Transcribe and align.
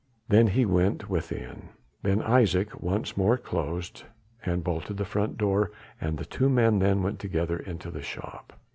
Then 0.29 0.47
he 0.47 0.65
went 0.65 1.11
within. 1.11 1.69
Ben 2.01 2.23
Isaje 2.23 2.81
once 2.81 3.15
more 3.15 3.37
closed 3.37 4.03
and 4.43 4.63
bolted 4.63 4.97
the 4.97 5.05
front 5.05 5.37
door 5.37 5.69
and 6.01 6.17
the 6.17 6.25
two 6.25 6.49
men 6.49 6.79
then 6.79 7.03
went 7.03 7.19
together 7.19 7.57
into 7.57 7.91
the 7.91 8.01
shop. 8.01 8.51